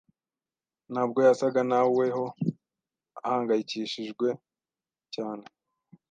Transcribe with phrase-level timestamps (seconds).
[0.91, 2.23] ntabwo yasaga naweho
[3.25, 4.27] ahangayikishijwe
[5.13, 5.45] cyane.